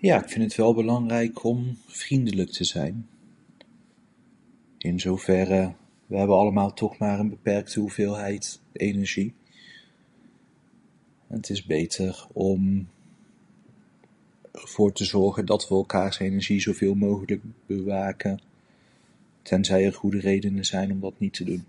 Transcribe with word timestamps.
Ja, 0.00 0.22
ik 0.22 0.28
vind 0.30 0.44
het 0.44 0.54
wel 0.54 0.74
belangrijk 0.74 1.44
om 1.44 1.78
vriendelijk 1.86 2.50
te 2.50 2.64
zijn. 2.64 3.08
In 4.78 5.00
zoverre: 5.00 5.72
We 6.06 6.16
hebben 6.16 6.36
allemaal 6.36 6.74
toch 6.74 6.98
maar 6.98 7.18
een 7.18 7.28
beperkte 7.28 7.80
hoeveelheid 7.80 8.60
energie. 8.72 9.34
Het 11.26 11.50
is 11.50 11.64
beter 11.64 12.26
om 12.32 12.88
er 14.52 14.68
voor 14.68 14.92
te 14.92 15.04
zorgen 15.04 15.46
dat 15.46 15.68
we 15.68 15.74
elkaars 15.74 16.18
energie 16.18 16.60
zo 16.60 16.72
veel 16.72 16.94
mogelijk 16.94 17.42
bewaken 17.66 18.40
tenzij 19.42 19.84
er 19.86 19.94
goede 19.94 20.18
redenen 20.20 20.64
zijn 20.64 20.92
om 20.92 21.00
dat 21.00 21.18
niet 21.18 21.34
te 21.34 21.44
doen. 21.44 21.64